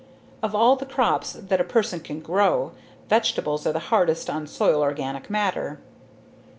Of 0.41 0.55
all 0.55 0.77
the 0.77 0.87
crops 0.87 1.33
that 1.33 1.61
a 1.61 1.63
person 1.63 1.99
can 1.99 2.21
grow, 2.21 2.71
vegetables 3.07 3.67
are 3.67 3.71
the 3.71 3.77
hardest 3.93 4.31
on 4.31 4.47
soil 4.47 4.81
organic 4.81 5.29
matter. 5.29 5.79